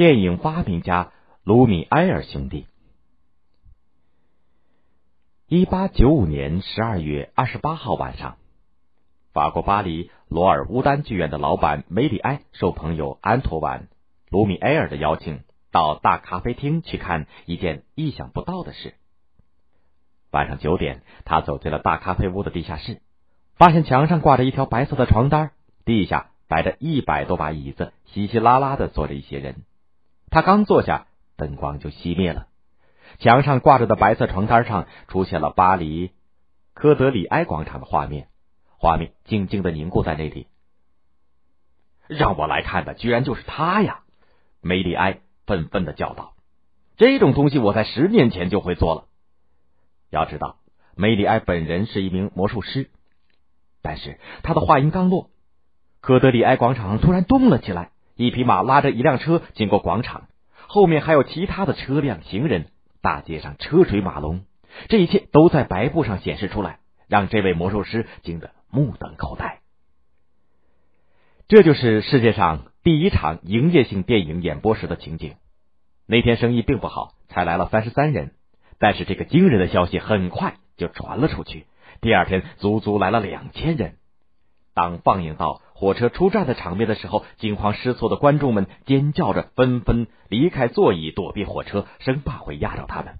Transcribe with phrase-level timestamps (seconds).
[0.00, 1.12] 电影发明家
[1.44, 2.66] 卢米埃尔兄弟。
[5.46, 8.38] 一八九五年十二月二十八号晚上，
[9.34, 13.80] 法国巴黎罗尔乌丹剧院的老板梅里埃受朋友安托万·
[14.30, 15.40] 卢米埃尔的邀请，
[15.70, 18.94] 到大咖啡厅去看一件意想不到的事。
[20.30, 23.02] 晚上九点，他走进了大咖啡屋的地下室，
[23.54, 25.50] 发现墙上挂着一条白色的床单，
[25.84, 29.56] 地下摆着一百多把椅子，稀稀拉拉的坐着一些人。
[30.30, 32.46] 他刚坐下，灯光就熄灭了。
[33.18, 36.12] 墙上挂着的白色床单上出现了巴黎
[36.72, 38.28] 科德里埃广场的画面，
[38.78, 40.46] 画面静静的凝固在那里。
[42.06, 44.00] 让我来看的居然就是他呀！
[44.60, 46.34] 梅里埃愤愤的叫道
[46.96, 49.06] ：“这种东西我在十年前就会做了。”
[50.10, 50.58] 要知道，
[50.94, 52.90] 梅里埃本人是一名魔术师。
[53.82, 55.30] 但是他的话音刚落，
[56.00, 57.89] 科德里埃广场突然动了起来，
[58.26, 60.28] 一匹马拉着一辆车经过广场，
[60.66, 62.66] 后面还有其他的车辆、行人。
[63.00, 64.42] 大街上车水马龙，
[64.88, 69.60] 这一切都在白布上显示出来，让这位魔术师惊得目瞪口呆。
[71.48, 75.36] 这就是世界上第一场营业性电影演播时的情景。
[76.06, 78.34] 那天生意并不好，才来了三十三人，
[78.78, 81.64] 但是这个惊人的消息很快就传了出去。
[82.02, 83.94] 第二天，足足来了两千人。
[84.74, 93.18] 当放映到火车出站的场面的时候，惊慌失措的观众们尖叫着，纷纷离开座椅，躲避火车，生怕会压着他们。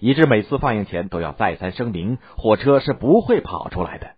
[0.00, 4.16] 以致每次放映前都要再三声明，火车是不会跑出来的。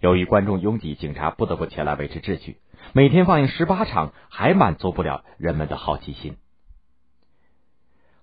[0.00, 2.58] 由于观众拥挤，警察不得不前来维持秩序。
[2.92, 6.36] 每天放映十八场，还满足不了人们的好奇心。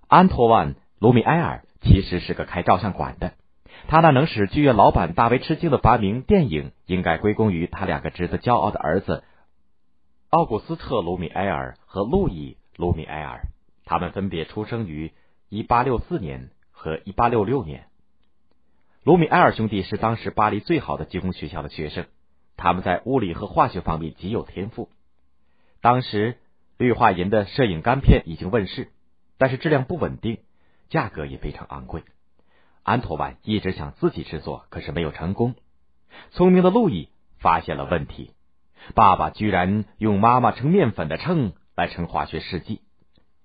[0.08, 3.34] 安托万·卢米埃尔其实是个开照相馆的。
[3.88, 9.24] 他那能使剧院老板大为吃惊的发明——电影，应该归功于他两个值得骄傲的儿子
[10.30, 13.42] 奥古斯特·卢米埃尔和路易·卢米埃尔。
[13.84, 15.12] 他们分别出生于
[15.50, 17.88] 一八六四年和一八六六年。
[19.04, 22.06] 卢米埃尔兄弟是当时巴黎最好的技工学校的学生，
[22.56, 24.90] 他们在物理和化学方面极有天赋。
[25.82, 26.38] 当时
[26.78, 28.90] 氯化银的摄影干片已经问世，
[29.38, 30.38] 但是质量不稳定，
[30.90, 32.04] 价格也非常昂贵。
[32.84, 35.56] 安托万一直想自己制作，可是没有成功。
[36.32, 37.10] 聪明的路易
[37.40, 38.32] 发现了问题，
[38.96, 42.82] 爸爸居然用妈妈称面粉的秤来称化学试剂，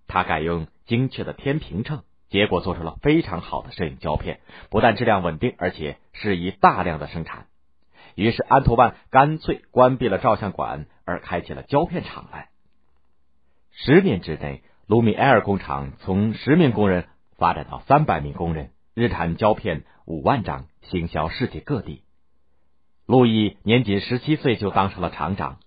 [0.07, 7.47] 他改用精确的天平秤，结果做出了非常好的摄影胶片，不但质量稳定，而且适宜大量的生产。
[8.15, 12.49] 于是安托万干脆关闭了照相馆，而开启了胶片厂来。
[13.73, 18.71] 十年之内，卢米埃尔工厂从十名工人发展到三百名工人。
[18.99, 22.01] 日产胶片五万张，行销世界各地。
[23.05, 25.59] 路易年仅十七岁就当上了厂长。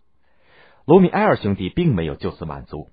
[0.84, 2.90] 卢米埃尔兄弟并没有就此满足，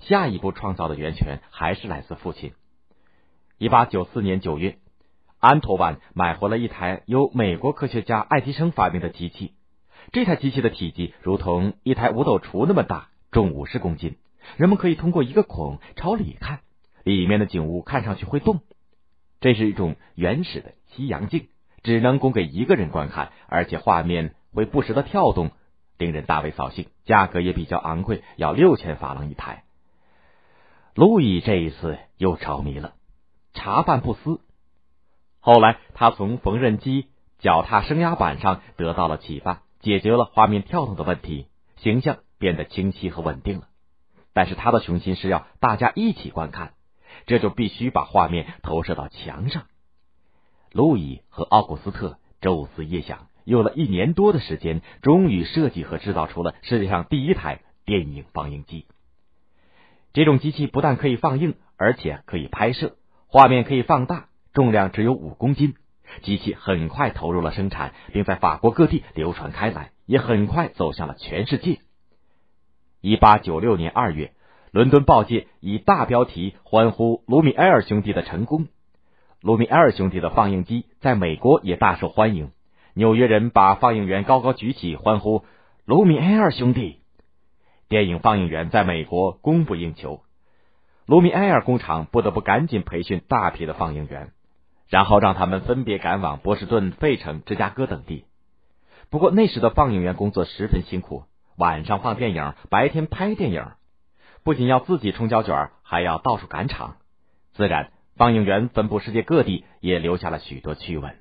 [0.00, 2.52] 下一步创造的源泉还是来自父亲。
[3.56, 4.76] 一八九四年九月，
[5.38, 9.54] 安托万买回了一台由美国科学家爱迪生发明的机器。
[10.12, 14.18] 这台机器的体积如同一台五斗橱那么大，重五十公斤。
[14.58, 16.60] 人们可以通过一个孔朝里看，
[17.04, 18.60] 里面的景物看上去会动。
[19.40, 21.48] 这是一种原始的西洋镜，
[21.82, 25.52] 只能供给一个人观看，而且画面会不时的跳动，
[25.96, 26.88] 令人大为扫兴。
[27.04, 29.64] 价格也比较昂贵，要六千法郎一台。
[30.94, 32.94] 路易这一次又着迷了，
[33.54, 34.40] 茶饭不思。
[35.38, 37.06] 后来他从缝纫机、
[37.38, 43.68] 脚踏升压板上得到了启发，解决了画面跳动的问题，形象变得清晰和稳定了。
[44.32, 46.74] 但是他的雄心是要大家一起观看。
[47.26, 49.64] 这就必须把画面投射到墙上。
[50.72, 58.86] 路易和奥古斯特昼思夜想，用了一年多的时间，终于设计和制造出了世界上第一台电影放映机。
[60.12, 62.96] 这种机器不但可以放映，而且可以拍摄，
[63.26, 65.74] 画面可以放大，重量只有五公斤。
[66.22, 71.80] 机器很快投入了生产，并在法国各地流传开来，也很快走向了全世界。
[73.00, 74.32] 一八九六年二月。
[74.70, 78.66] 伦敦报界以大标题欢呼卢米埃尔兄弟的成功。
[79.40, 82.50] 卢米埃尔兄弟的放映机在美国也大受欢迎。
[82.94, 85.44] 纽约人把放映员高高举起，欢呼
[85.84, 86.98] 卢米埃尔兄弟。
[87.88, 90.20] 电影放映员在美国供不应求。
[91.06, 94.32] 卢米埃尔工厂不得不赶紧培训大批的放映员，
[94.88, 98.26] 然后让他们分别赶往波士顿、费城、芝加哥等地。
[99.08, 101.22] 不过那时的放映员工作十分辛苦，
[101.56, 103.64] 晚上放电影，白天拍电影。
[104.48, 106.96] 不仅要自己冲胶卷，还要到处赶场，
[107.52, 111.16] 自然放映员分布世界各地，也留下了许多趣闻。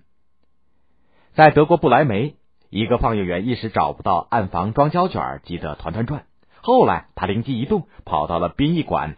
[1.33, 2.37] 在德国不来梅，
[2.69, 6.23] 一个放映员一时找不到暗房装胶卷，急得团团转。
[6.61, 9.17] 后来他灵机一动，跑到了殡仪馆，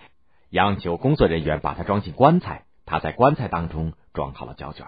[0.49, 2.63] 央求工作人员把他装进棺材。
[2.87, 4.87] 他在棺材当中装好了胶卷。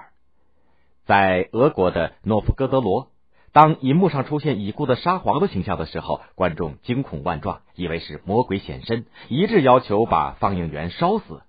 [1.06, 3.11] 在俄国的诺夫哥德罗，
[3.53, 11.42] 当银幕上出现已故的沙皇的形象的时候，观众惊恐万状，以为是魔鬼显身，一致要求把放映员烧死。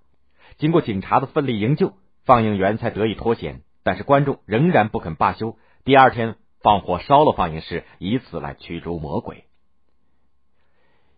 [0.57, 1.93] 经过警察的奋力营救，
[2.25, 3.61] 放映员才得以脱险。
[3.83, 9.45] 但是观众仍然不肯罢休，第二天放火烧了放映室，以此来驱逐魔鬼。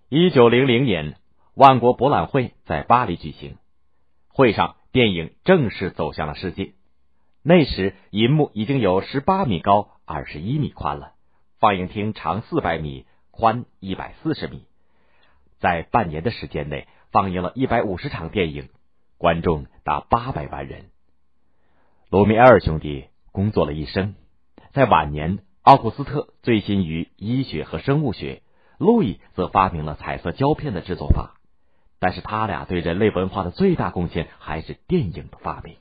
[0.09, 1.15] 一九零零年，
[1.55, 3.57] 万国博览会在巴黎举行，
[4.29, 6.73] 会上电影正式走向了世界。
[7.43, 11.13] 那时，银幕已经有十八米高、二十一米宽了，
[11.59, 14.65] 放映厅长四百米，宽一百四十米，
[15.59, 18.69] 在半年的时间内放映了一百五十场电影。
[19.17, 20.89] 观众达八百万人。
[22.09, 24.13] 卢米埃尔兄弟工作了一生，
[24.73, 28.43] 在晚年，奥古斯特醉心于医学和生物学，
[28.77, 31.35] 路易则发明了彩色胶片的制作法。
[31.97, 35.77] 但是他俩对人类文化的最大贡献还是电影的发明。